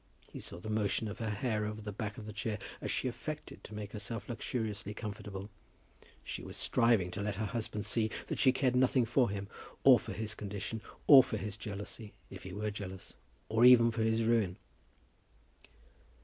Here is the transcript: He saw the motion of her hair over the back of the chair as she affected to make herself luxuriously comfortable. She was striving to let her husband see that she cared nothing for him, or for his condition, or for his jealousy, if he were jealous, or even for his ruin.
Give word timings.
He 0.33 0.39
saw 0.39 0.57
the 0.59 0.67
motion 0.71 1.07
of 1.07 1.19
her 1.19 1.29
hair 1.29 1.63
over 1.67 1.79
the 1.79 1.91
back 1.91 2.17
of 2.17 2.25
the 2.25 2.33
chair 2.33 2.57
as 2.81 2.89
she 2.89 3.07
affected 3.07 3.63
to 3.63 3.75
make 3.75 3.91
herself 3.91 4.27
luxuriously 4.27 4.95
comfortable. 4.95 5.51
She 6.23 6.41
was 6.41 6.57
striving 6.57 7.11
to 7.11 7.21
let 7.21 7.35
her 7.35 7.45
husband 7.45 7.85
see 7.85 8.09
that 8.25 8.39
she 8.39 8.51
cared 8.51 8.75
nothing 8.75 9.05
for 9.05 9.29
him, 9.29 9.47
or 9.83 9.99
for 9.99 10.13
his 10.13 10.33
condition, 10.33 10.81
or 11.05 11.21
for 11.23 11.37
his 11.37 11.55
jealousy, 11.55 12.13
if 12.31 12.41
he 12.41 12.51
were 12.51 12.71
jealous, 12.71 13.13
or 13.47 13.63
even 13.63 13.91
for 13.91 14.01
his 14.01 14.23
ruin. 14.23 14.57